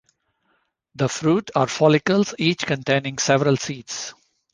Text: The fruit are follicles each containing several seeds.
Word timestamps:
The 0.95 1.07
fruit 1.07 1.51
are 1.53 1.67
follicles 1.67 2.33
each 2.39 2.65
containing 2.65 3.19
several 3.19 3.55
seeds. 3.55 4.15